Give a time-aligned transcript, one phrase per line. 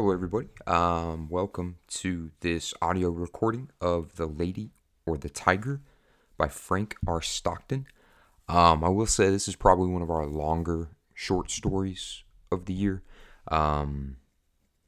[0.00, 0.48] Hello, everybody.
[0.66, 4.70] Um, welcome to this audio recording of The Lady
[5.04, 5.82] or the Tiger
[6.38, 7.20] by Frank R.
[7.20, 7.84] Stockton.
[8.48, 12.72] Um, I will say this is probably one of our longer short stories of the
[12.72, 13.02] year.
[13.48, 14.16] Um,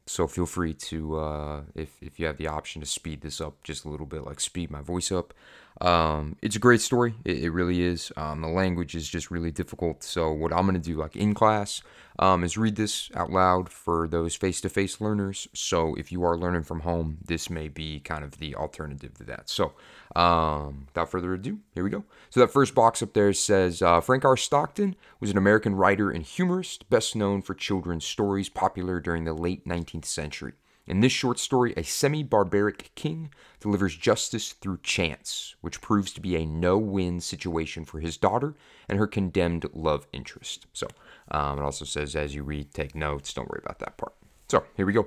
[0.06, 3.62] so feel free to, uh, if, if you have the option to speed this up
[3.62, 5.34] just a little bit, like speed my voice up.
[5.80, 7.14] Um, it's a great story.
[7.24, 8.12] It, it really is.
[8.16, 10.02] Um, the language is just really difficult.
[10.02, 11.82] So what I'm going to do, like in class,
[12.18, 15.48] um, is read this out loud for those face-to-face learners.
[15.54, 19.24] So if you are learning from home, this may be kind of the alternative to
[19.24, 19.48] that.
[19.48, 19.72] So
[20.14, 22.04] um, without further ado, here we go.
[22.30, 24.36] So that first box up there says uh, Frank R.
[24.36, 29.32] Stockton was an American writer and humorist, best known for children's stories popular during the
[29.32, 30.52] late 19th century.
[30.86, 36.20] In this short story, a semi barbaric king delivers justice through chance, which proves to
[36.20, 38.56] be a no win situation for his daughter
[38.88, 40.66] and her condemned love interest.
[40.72, 40.88] So
[41.30, 43.32] um, it also says, as you read, take notes.
[43.32, 44.14] Don't worry about that part.
[44.48, 45.06] So here we go.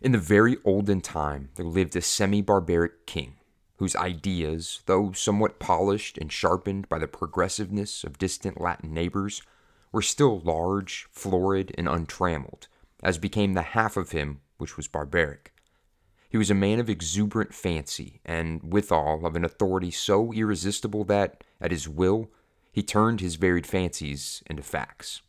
[0.00, 3.34] In the very olden time, there lived a semi barbaric king
[3.78, 9.42] whose ideas, though somewhat polished and sharpened by the progressiveness of distant Latin neighbors,
[9.90, 12.68] were still large, florid, and untrammeled
[13.02, 15.52] as became the half of him which was barbaric.
[16.28, 21.44] He was a man of exuberant fancy, and withal of an authority so irresistible that,
[21.60, 22.30] at his will,
[22.72, 25.22] he turned his varied fancies into facts.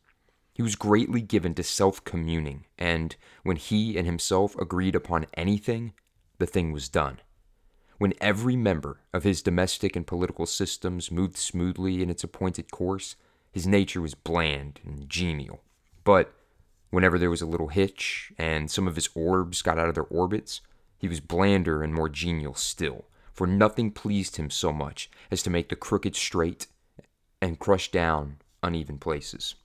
[0.53, 5.93] He was greatly given to self communing, and when he and himself agreed upon anything,
[6.39, 7.19] the thing was done.
[7.99, 13.15] When every member of his domestic and political systems moved smoothly in its appointed course,
[13.51, 15.61] his nature was bland and genial.
[16.03, 16.33] But
[16.89, 20.03] Whenever there was a little hitch and some of his orbs got out of their
[20.05, 20.61] orbits,
[20.97, 25.49] he was blander and more genial still, for nothing pleased him so much as to
[25.49, 26.67] make the crooked straight
[27.41, 29.55] and crush down uneven places.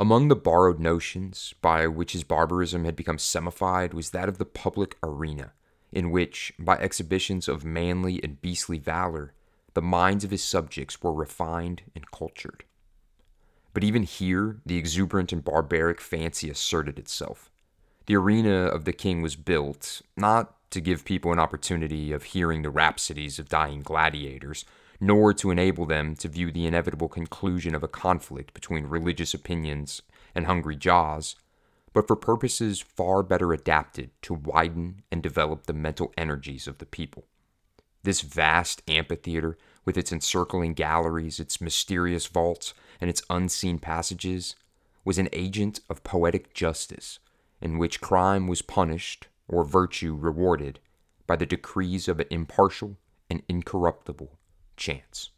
[0.00, 4.44] Among the borrowed notions by which his barbarism had become semified was that of the
[4.44, 5.52] public arena,
[5.90, 9.32] in which, by exhibitions of manly and beastly valor,
[9.74, 12.64] the minds of his subjects were refined and cultured.
[13.78, 17.48] But even here, the exuberant and barbaric fancy asserted itself.
[18.06, 22.62] The arena of the king was built, not to give people an opportunity of hearing
[22.62, 24.64] the rhapsodies of dying gladiators,
[24.98, 30.02] nor to enable them to view the inevitable conclusion of a conflict between religious opinions
[30.34, 31.36] and hungry jaws,
[31.92, 36.86] but for purposes far better adapted to widen and develop the mental energies of the
[36.86, 37.26] people.
[38.02, 39.56] This vast amphitheater,
[39.88, 44.54] with its encircling galleries, its mysterious vaults, and its unseen passages,
[45.02, 47.18] was an agent of poetic justice,
[47.62, 50.78] in which crime was punished or virtue rewarded
[51.26, 52.98] by the decrees of an impartial
[53.30, 54.38] and incorruptible
[54.76, 55.30] chance.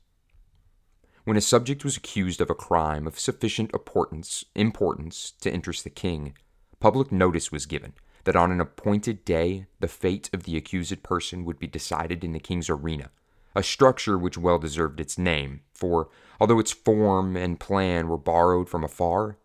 [1.23, 5.91] When a subject was accused of a crime of sufficient importance, importance to interest the
[5.91, 6.35] king,
[6.81, 7.93] public notice was given
[8.25, 12.33] that on an appointed day the fate of the accused person would be decided in
[12.33, 13.11] the king's arena,
[13.55, 16.09] a structure which well deserved its name, for
[16.41, 19.39] although its form and plan were borrowed from afar,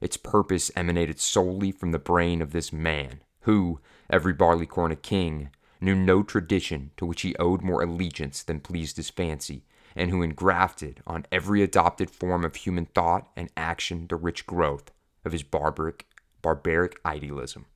[0.00, 5.50] its purpose emanated solely from the brain of this man, who, every barleycorn a king,
[5.80, 9.64] knew no tradition to which he owed more allegiance than pleased his fancy,
[9.96, 14.90] and who engrafted on every adopted form of human thought and action the rich growth
[15.24, 16.06] of his barbaric,
[16.42, 17.66] barbaric idealism.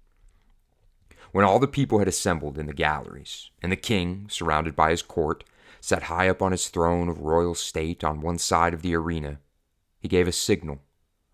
[1.32, 5.02] When all the people had assembled in the galleries, and the king, surrounded by his
[5.02, 5.44] court,
[5.80, 9.40] sat high up on his throne of royal state on one side of the arena.
[9.98, 10.80] He gave a signal.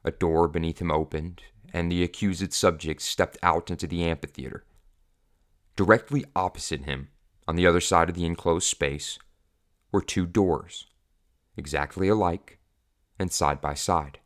[0.05, 4.65] A door beneath him opened, and the accused subject stepped out into the amphitheater.
[5.77, 7.09] Directly opposite him,
[7.49, 9.19] on the other side of the enclosed space,
[9.91, 10.87] were two doors,
[11.57, 12.59] exactly alike
[13.19, 14.19] and side by side.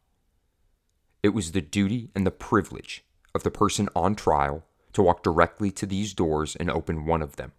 [1.23, 5.71] It was the duty and the privilege of the person on trial to walk directly
[5.73, 7.53] to these doors and open one of them.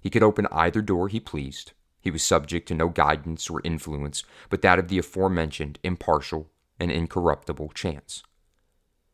[0.00, 4.24] He could open either door he pleased, he was subject to no guidance or influence
[4.50, 8.22] but that of the aforementioned impartial and incorruptible chance.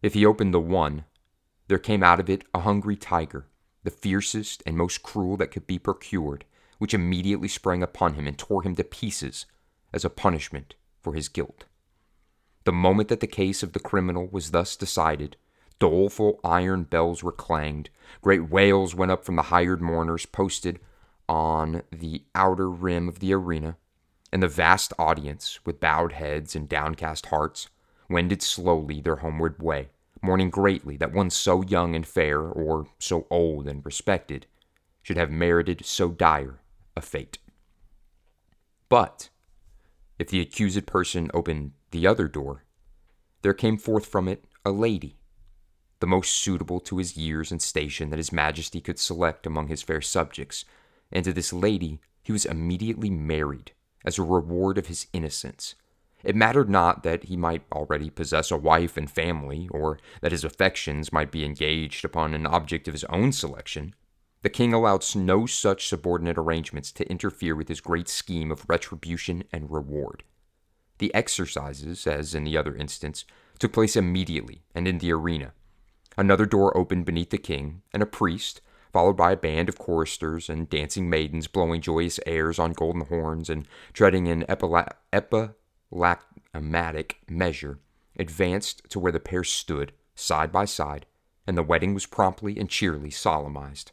[0.03, 1.04] If he opened the one,
[1.69, 3.46] there came out of it a hungry tiger,
[3.85, 6.44] the fiercest and most cruel that could be procured,
[6.79, 9.44] which immediately sprang upon him and tore him to pieces
[9.93, 11.67] as a punishment for his guilt.
[12.64, 15.37] The moment that the case of the criminal was thus decided,
[15.79, 17.90] doleful iron bells were clanged,
[18.23, 20.81] great wails went up from the hired mourners posted
[21.28, 23.76] on the outer rim of the arena,
[24.32, 27.69] and the vast audience, with bowed heads and downcast hearts,
[28.08, 29.90] wended slowly their homeward way,
[30.22, 34.46] mourning greatly that one so young and fair, or so old and respected,
[35.02, 36.60] should have merited so dire
[36.96, 37.38] a fate.
[38.88, 39.28] But
[40.19, 42.64] if the accused person opened the other door,
[43.42, 45.16] there came forth from it a lady,
[46.00, 49.82] the most suitable to his years and station that his majesty could select among his
[49.82, 50.64] fair subjects,
[51.12, 53.72] and to this lady he was immediately married
[54.05, 55.75] as a reward of his innocence.
[56.25, 60.44] It mattered not that he might already possess a wife and family, or that his
[60.44, 63.94] affections might be engaged upon an object of his own selection.
[64.43, 69.44] The king allowed no such subordinate arrangements to interfere with his great scheme of retribution
[69.52, 70.25] and reward.
[70.99, 73.25] The exercises, as in the other instance,
[73.58, 75.52] took place immediately and in the arena.
[76.16, 78.61] Another door opened beneath the king, and a priest,
[78.93, 83.50] followed by a band of choristers and dancing maidens blowing joyous airs on golden horns
[83.50, 85.55] and treading in epithalamic
[87.29, 87.79] measure,
[88.19, 91.06] advanced to where the pair stood, side by side,
[91.46, 93.93] and the wedding was promptly and cheerily solemnized.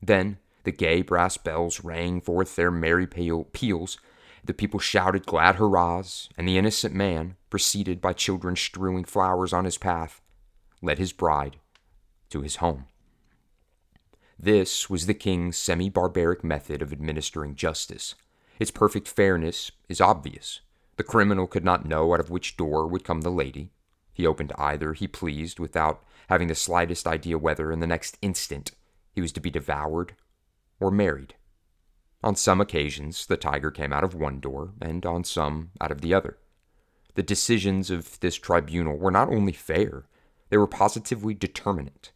[0.00, 3.98] Then the gay brass bells rang forth their merry peals,
[4.44, 9.64] the people shouted glad hurrahs, and the innocent man, preceded by children strewing flowers on
[9.64, 10.20] his path,
[10.80, 11.56] led his bride
[12.30, 12.86] to his home.
[14.44, 18.16] This was the king's semi barbaric method of administering justice.
[18.58, 20.62] Its perfect fairness is obvious.
[20.96, 23.70] The criminal could not know out of which door would come the lady.
[24.12, 28.72] He opened either he pleased without having the slightest idea whether, in the next instant,
[29.12, 30.16] he was to be devoured
[30.80, 31.34] or married.
[32.24, 36.00] On some occasions, the tiger came out of one door, and on some out of
[36.00, 36.38] the other.
[37.14, 40.06] The decisions of this tribunal were not only fair,
[40.50, 42.10] they were positively determinate.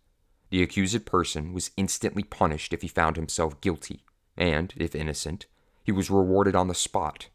[0.51, 4.05] The accused person was instantly punished if he found himself guilty,
[4.37, 5.47] and, if innocent,
[5.83, 7.29] he was rewarded on the spot,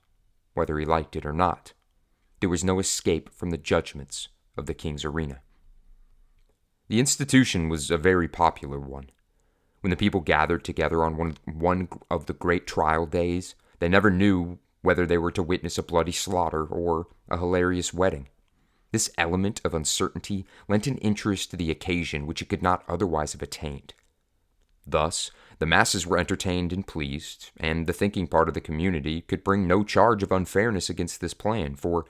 [0.54, 1.74] whether he liked it or not.
[2.40, 5.42] There was no escape from the judgments of the king's arena.
[6.88, 9.12] The institution was a very popular one.
[9.82, 14.12] When the people gathered together on one, one of the great trial days, they never
[14.12, 18.28] knew whether they were to witness a bloody slaughter or a hilarious wedding.
[18.92, 23.34] This element of uncertainty lent an interest to the occasion which it could not otherwise
[23.34, 23.94] have attained.
[24.86, 29.44] Thus, the masses were entertained and pleased, and the thinking part of the community could
[29.44, 32.06] bring no charge of unfairness against this plan, for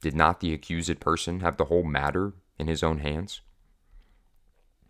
[0.00, 3.40] did not the accused person have the whole matter in his own hands?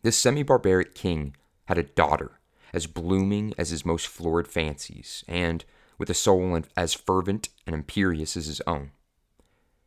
[0.03, 1.37] This semi barbaric king
[1.67, 2.41] had a daughter
[2.73, 5.65] as blooming as his most florid fancies, and
[5.99, 8.91] with a soul as fervent and imperious as his own.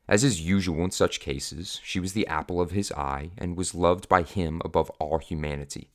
[0.08, 3.76] As is usual in such cases, she was the apple of his eye and was
[3.76, 5.90] loved by him above all humanity.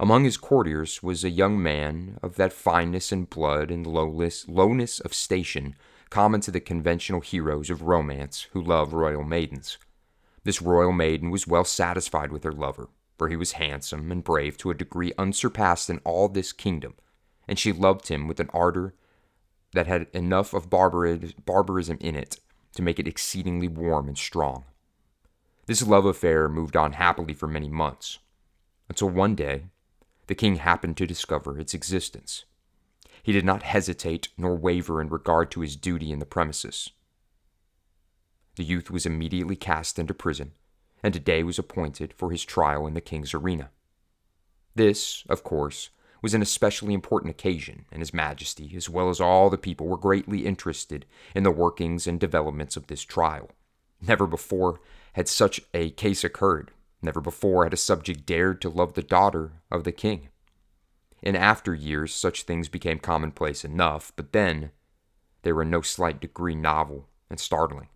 [0.00, 5.12] Among his courtiers was a young man of that fineness in blood and lowness of
[5.12, 5.76] station
[6.08, 9.76] common to the conventional heroes of romance who love royal maidens.
[10.44, 12.88] This royal maiden was well satisfied with her lover,
[13.18, 16.94] for he was handsome and brave to a degree unsurpassed in all this kingdom,
[17.46, 18.94] and she loved him with an ardor
[19.74, 22.38] that had enough of barbarism in it
[22.78, 24.62] to make it exceedingly warm and strong.
[25.66, 28.20] This love affair moved on happily for many months,
[28.88, 29.64] until one day
[30.28, 32.44] the king happened to discover its existence.
[33.20, 36.90] He did not hesitate nor waver in regard to his duty in the premises.
[38.54, 40.52] The youth was immediately cast into prison,
[41.02, 43.70] and a day was appointed for his trial in the king's arena.
[44.76, 45.90] This, of course,
[46.22, 49.96] was an especially important occasion, and His Majesty, as well as all the people, were
[49.96, 53.50] greatly interested in the workings and developments of this trial.
[54.00, 54.80] Never before
[55.14, 56.72] had such a case occurred.
[57.02, 60.28] Never before had a subject dared to love the daughter of the king.
[61.22, 64.70] In after years, such things became commonplace enough, but then
[65.42, 67.88] they were in no slight degree novel and startling.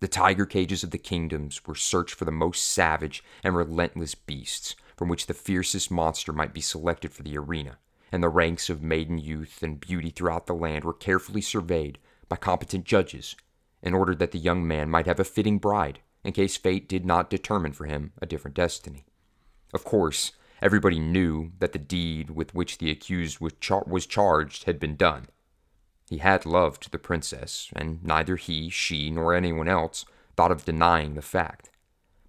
[0.00, 4.76] The tiger cages of the kingdoms were searched for the most savage and relentless beasts,
[4.96, 7.78] from which the fiercest monster might be selected for the arena,
[8.10, 11.98] and the ranks of maiden youth and beauty throughout the land were carefully surveyed
[12.28, 13.36] by competent judges,
[13.82, 17.04] in order that the young man might have a fitting bride, in case fate did
[17.04, 19.04] not determine for him a different destiny.
[19.74, 24.64] Of course, everybody knew that the deed with which the accused was, char- was charged
[24.64, 25.28] had been done.
[26.08, 30.04] He had loved the princess, and neither he, she, nor anyone else
[30.36, 31.70] thought of denying the fact.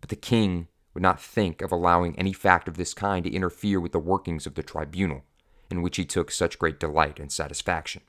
[0.01, 3.79] But the king would not think of allowing any fact of this kind to interfere
[3.79, 5.23] with the workings of the tribunal,
[5.69, 8.01] in which he took such great delight and satisfaction.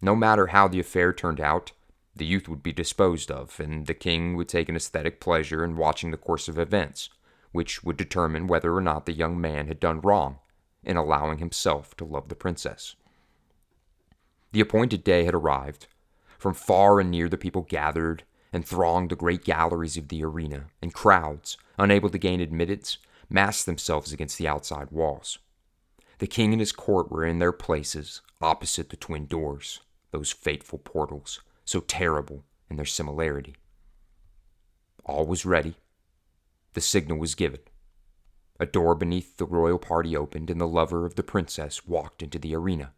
[0.00, 1.70] No matter how the affair turned out,
[2.16, 5.76] the youth would be disposed of, and the king would take an aesthetic pleasure in
[5.76, 7.08] watching the course of events,
[7.52, 10.40] which would determine whether or not the young man had done wrong
[10.82, 12.96] in allowing himself to love the princess.
[14.50, 15.86] The appointed day had arrived.
[16.36, 20.64] From far and near the people gathered and thronged the great galleries of the arena,
[20.82, 22.98] and crowds, unable to gain admittance,
[23.28, 25.38] massed themselves against the outside walls.
[26.18, 30.78] The king and his court were in their places, opposite the twin doors, those fateful
[30.78, 33.56] portals, so terrible in their similarity.
[35.04, 35.76] All was ready.
[36.74, 37.60] the signal was given.
[38.60, 42.38] A door beneath the royal party opened, and the lover of the princess walked into
[42.38, 42.92] the arena.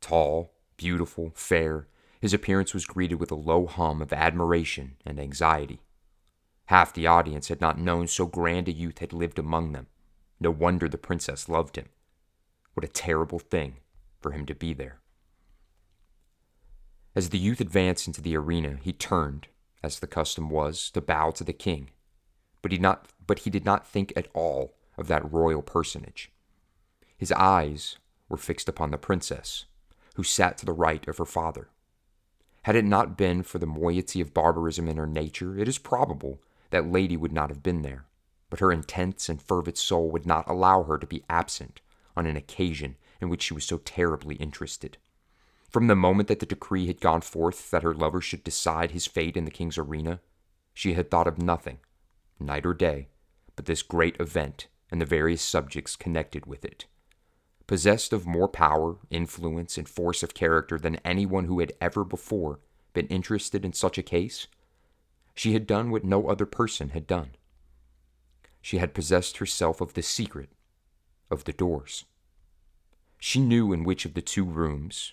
[0.00, 1.86] Tall, beautiful, fair,
[2.20, 5.80] his appearance was greeted with a low hum of admiration and anxiety.
[6.66, 9.88] Half the audience had not known so grand a youth had lived among them.
[10.40, 11.88] No wonder the princess loved him.
[12.72, 13.76] What a terrible thing
[14.20, 15.00] for him to be there.
[17.14, 19.46] As the youth advanced into the arena, he turned,
[19.82, 21.90] as the custom was, to bow to the king.
[22.62, 26.32] But he, not, but he did not think at all of that royal personage.
[27.16, 29.66] His eyes were fixed upon the princess,
[30.14, 31.68] who sat to the right of her father.
[32.62, 36.40] Had it not been for the moiety of barbarism in her nature, it is probable
[36.74, 38.04] that lady would not have been there,
[38.50, 41.80] but her intense and fervid soul would not allow her to be absent
[42.16, 44.98] on an occasion in which she was so terribly interested.
[45.70, 49.06] From the moment that the decree had gone forth that her lover should decide his
[49.06, 50.20] fate in the king's arena,
[50.72, 51.78] she had thought of nothing,
[52.40, 53.06] night or day,
[53.54, 56.86] but this great event and the various subjects connected with it.
[57.68, 62.58] Possessed of more power, influence, and force of character than anyone who had ever before
[62.94, 64.48] been interested in such a case,
[65.34, 67.30] she had done what no other person had done.
[68.62, 70.50] She had possessed herself of the secret
[71.30, 72.04] of the doors.
[73.18, 75.12] She knew in which of the two rooms,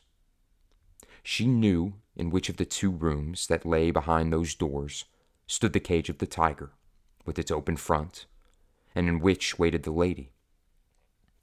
[1.24, 5.06] she knew in which of the two rooms that lay behind those doors
[5.48, 6.72] stood the cage of the tiger,
[7.26, 8.26] with its open front,
[8.96, 10.32] and in which waited the lady.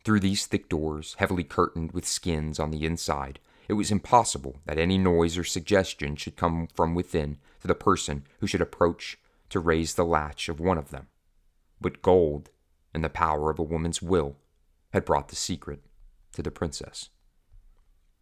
[0.04, 3.38] Through these thick doors, heavily curtained with skins on the inside,
[3.69, 8.25] it was impossible that any noise or suggestion should come from within to the person
[8.41, 9.19] who should approach
[9.51, 11.07] to raise the latch of one of them.
[11.81, 12.51] But gold
[12.95, 14.37] and the power of a woman's will
[14.93, 15.83] had brought the secret
[16.33, 17.11] to the princess.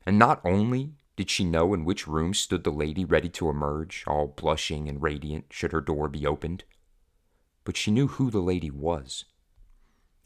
[0.05, 4.05] And not only did she know in which room stood the lady ready to emerge,
[4.07, 6.65] all blushing and radiant, should her door be opened,
[7.65, 9.25] but she knew who the lady was.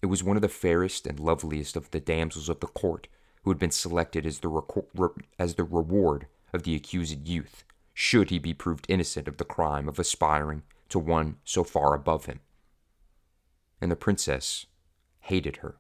[0.03, 3.07] It was one of the fairest and loveliest of the damsels of the court
[3.43, 8.31] who had been selected as the, re- as the reward of the accused youth, should
[8.31, 12.41] he be proved innocent of the crime of aspiring to one so far above him.
[13.81, 14.67] And the princess
[15.21, 15.77] hated her.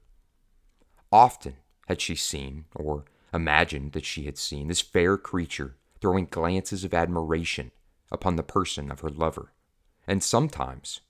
[1.13, 6.85] Often had she seen, or imagined that she had seen, this fair creature throwing glances
[6.85, 7.73] of admiration
[8.11, 9.53] upon the person of her lover,
[10.07, 11.01] and sometimes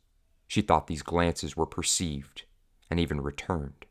[0.46, 2.42] she thought these glances were perceived
[2.90, 3.86] and even returned.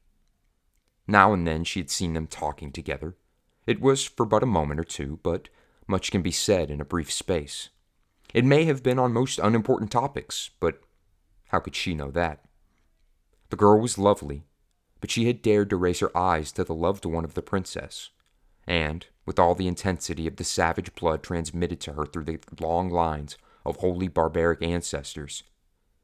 [1.10, 3.16] Now and then she had seen them talking together.
[3.66, 5.50] It was for but a moment or two, but
[5.88, 7.70] much can be said in a brief space.
[8.32, 10.84] It may have been on most unimportant topics, but
[11.48, 12.46] how could she know that?
[13.50, 14.44] The girl was lovely,
[15.02, 18.12] but she had dared to raise her eyes to the loved one of the princess,
[18.68, 22.92] and, with all the intensity of the savage blood transmitted to her through the long
[22.92, 23.36] lines
[23.66, 25.42] of wholly barbaric ancestors,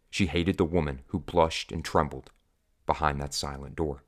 [0.10, 2.32] she hated the woman who blushed and trembled
[2.88, 4.02] behind that silent door.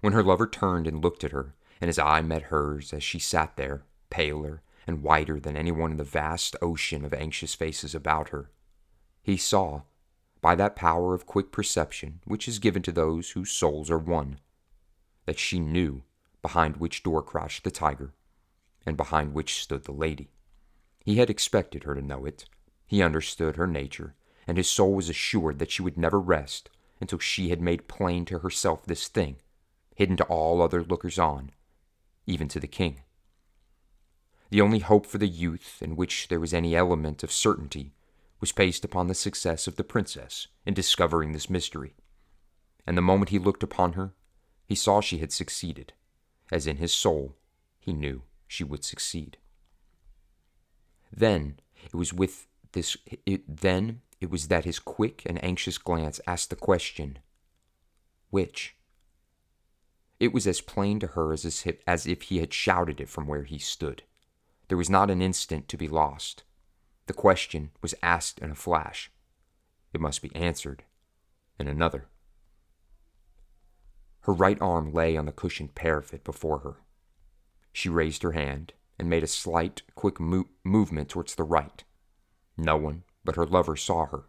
[0.00, 3.18] When her lover turned and looked at her, and his eye met hers as she
[3.18, 7.94] sat there, paler and whiter than any one in the vast ocean of anxious faces
[7.94, 8.50] about her,
[9.22, 9.82] he saw,
[10.40, 14.38] by that power of quick perception which is given to those whose souls are one,
[15.26, 16.02] that she knew
[16.40, 18.14] behind which door crouched the tiger,
[18.86, 20.30] and behind which stood the lady.
[21.04, 22.44] He had expected her to know it.
[22.86, 24.14] He understood her nature,
[24.46, 28.24] and his soul was assured that she would never rest until she had made plain
[28.26, 29.36] to herself this thing,
[29.98, 31.50] hidden to all other lookers on,
[32.24, 33.02] even to the king.
[34.48, 37.94] The only hope for the youth in which there was any element of certainty
[38.38, 41.96] was based upon the success of the princess in discovering this mystery.
[42.86, 44.14] And the moment he looked upon her,
[44.64, 45.94] he saw she had succeeded,
[46.52, 47.34] as in his soul
[47.80, 49.36] he knew she would succeed.
[51.12, 56.20] Then it was with this it, then it was that his quick and anxious glance
[56.24, 57.18] asked the question,
[58.30, 58.76] Which?
[60.20, 61.44] It was as plain to her as
[61.86, 64.02] as if he had shouted it from where he stood.
[64.68, 66.42] There was not an instant to be lost.
[67.06, 69.10] The question was asked in a flash.
[69.92, 70.84] It must be answered
[71.58, 72.06] in another.
[74.22, 76.76] Her right arm lay on the cushioned parapet before her.
[77.72, 81.82] She raised her hand and made a slight, quick mo- movement towards the right.
[82.56, 84.24] No one but her lover saw her.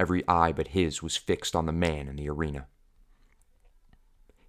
[0.00, 2.66] Every eye but his was fixed on the man in the arena.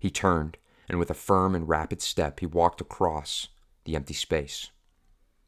[0.01, 0.57] He turned,
[0.89, 3.49] and with a firm and rapid step, he walked across
[3.85, 4.71] the empty space.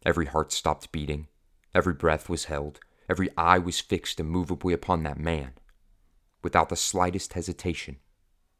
[0.05, 1.27] Every heart stopped beating,
[1.73, 2.79] every breath was held,
[3.09, 5.53] every eye was fixed immovably upon that man.
[6.43, 7.97] Without the slightest hesitation,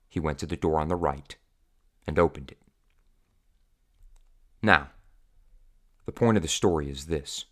[0.09, 1.35] he went to the door on the right
[2.07, 2.61] and opened it.
[4.63, 4.89] Now,
[6.07, 7.45] the point of the story is this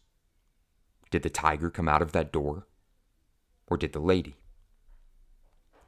[1.11, 2.65] Did the tiger come out of that door?
[3.67, 4.35] or did the lady?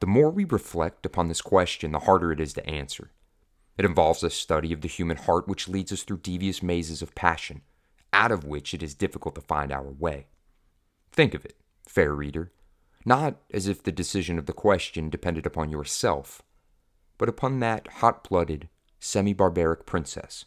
[0.04, 3.12] The more we reflect upon this question, the harder it is to answer.
[3.78, 7.16] It involves a study of the human heart, which leads us through devious mazes of
[7.16, 7.62] passion,
[8.12, 10.28] out of which it is difficult to find our way.
[11.14, 11.56] Think of it,
[11.88, 12.52] fair reader,
[13.06, 16.42] not as if the decision of the question depended upon yourself,
[17.18, 18.68] but upon that hot blooded,
[19.00, 20.44] semi barbaric princess,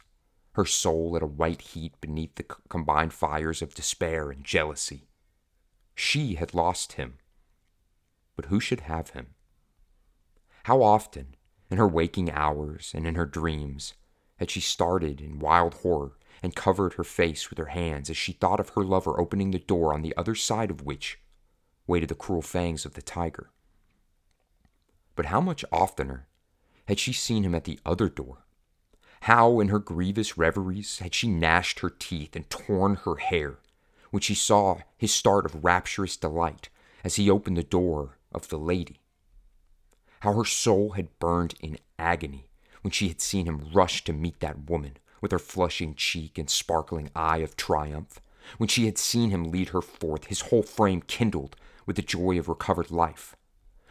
[0.52, 5.08] her soul at a white heat beneath the combined fires of despair and jealousy.
[5.94, 7.14] She had lost him.
[8.36, 9.28] But who should have him?
[10.66, 11.36] How often,
[11.70, 13.94] in her waking hours and in her dreams,
[14.38, 18.32] had she started in wild horror and covered her face with her hands as she
[18.32, 21.20] thought of her lover opening the door on the other side of which
[21.86, 23.50] waited the cruel fangs of the tiger.
[25.14, 26.26] But how much oftener
[26.88, 28.44] had she seen him at the other door?
[29.20, 33.60] How, in her grievous reveries, had she gnashed her teeth and torn her hair
[34.10, 36.70] when she saw his start of rapturous delight
[37.04, 38.98] as he opened the door of the lady?
[40.26, 42.48] How her soul had burned in agony
[42.82, 46.50] when she had seen him rush to meet that woman with her flushing cheek and
[46.50, 48.18] sparkling eye of triumph,
[48.58, 51.54] when she had seen him lead her forth, his whole frame kindled
[51.86, 53.36] with the joy of recovered life.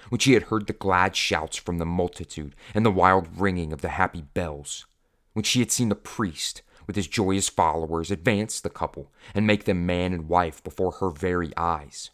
[0.09, 3.79] When she had heard the glad shouts from the multitude and the wild ringing of
[3.79, 4.85] the happy bells.
[5.31, 9.63] When she had seen the priest, with his joyous followers, advance the couple and make
[9.63, 12.09] them man and wife before her very eyes.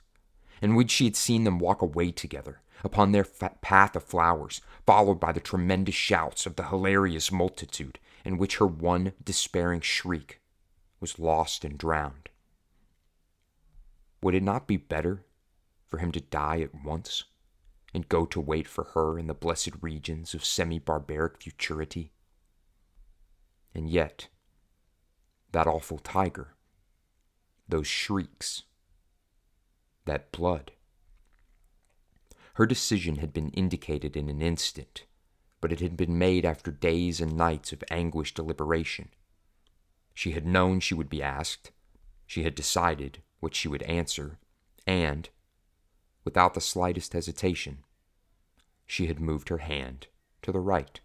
[0.62, 5.20] And when she had seen them walk away together upon their path of flowers, followed
[5.20, 10.42] by the tremendous shouts of the hilarious multitude, in which her one despairing shriek
[11.00, 12.30] was lost and drowned.
[14.22, 15.26] Would it not be better
[15.88, 17.26] for him to die at once
[17.94, 22.14] and go to wait for her in the blessed regions of semi barbaric futurity.
[23.76, 24.30] And yet,
[25.52, 26.56] that awful tiger,
[27.68, 28.64] those shrieks,
[30.06, 30.72] that blood.
[32.56, 35.06] Her decision had been indicated in an instant,
[35.62, 39.10] but it had been made after days and nights of anguished deliberation.
[40.14, 41.72] She had known she would be asked,
[42.26, 44.40] she had decided what she would answer,
[44.86, 45.30] and,
[46.24, 47.80] without the slightest hesitation.
[48.86, 50.08] She had moved her hand
[50.42, 51.00] to the right.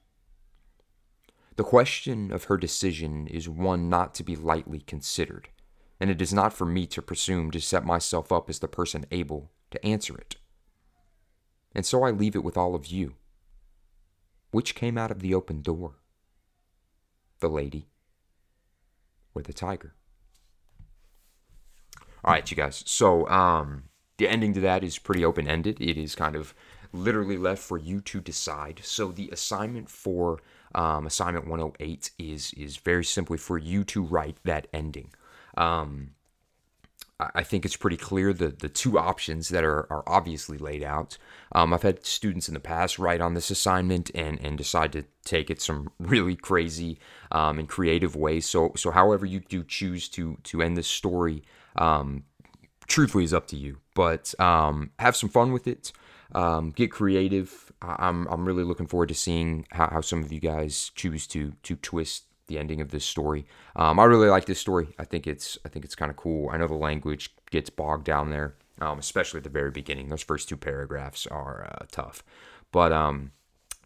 [1.56, 5.48] The question of her decision is one not to be lightly considered,
[6.00, 9.06] and it is not for me to presume to set myself up as the person
[9.10, 10.36] able to answer it.
[11.76, 13.16] And so I leave it with all of you.
[14.50, 15.96] Which came out of the open door?
[17.40, 17.90] The lady
[19.34, 19.94] or the tiger?
[22.24, 22.82] All right, you guys.
[22.86, 23.84] So, um,
[24.16, 25.78] the ending to that is pretty open ended.
[25.78, 26.54] It is kind of
[26.94, 28.80] literally left for you to decide.
[28.82, 30.40] So the assignment for
[30.74, 35.12] um, assignment 108 is is very simply for you to write that ending.
[35.58, 36.12] Um,
[37.18, 41.16] I think it's pretty clear the the two options that are, are obviously laid out.
[41.52, 45.04] Um, I've had students in the past write on this assignment and and decide to
[45.24, 46.98] take it some really crazy
[47.32, 48.46] um, and creative ways.
[48.46, 51.42] So so however you do choose to to end this story,
[51.76, 52.24] um,
[52.86, 53.78] truthfully is up to you.
[53.94, 55.92] But um, have some fun with it.
[56.32, 57.72] Um, get creative.
[57.80, 61.54] I'm I'm really looking forward to seeing how, how some of you guys choose to
[61.62, 63.46] to twist the ending of this story.
[63.74, 64.94] Um, I really like this story.
[64.98, 66.50] I think it's I think it's kind of cool.
[66.50, 70.08] I know the language gets bogged down there, um, especially at the very beginning.
[70.08, 72.22] Those first two paragraphs are uh, tough,
[72.72, 73.32] but um,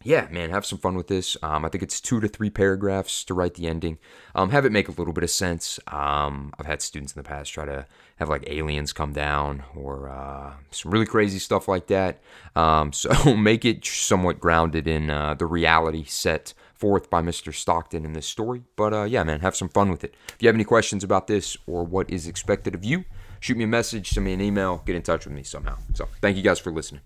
[0.03, 1.37] yeah, man, have some fun with this.
[1.43, 3.99] Um, I think it's two to three paragraphs to write the ending.
[4.33, 5.79] Um, have it make a little bit of sense.
[5.87, 7.85] Um, I've had students in the past try to
[8.17, 12.21] have like aliens come down or uh, some really crazy stuff like that.
[12.93, 17.53] So make it somewhat grounded in uh, the reality set forth by Mr.
[17.53, 18.63] Stockton in this story.
[18.75, 20.15] But uh, yeah, man, have some fun with it.
[20.29, 23.05] If you have any questions about this or what is expected of you,
[23.39, 25.77] shoot me a message, send me an email, get in touch with me somehow.
[25.93, 27.01] So thank you guys for listening.